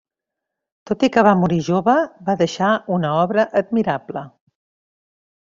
[0.91, 1.95] Tot i que va morir jove,
[2.31, 4.27] va deixar una obra admirable.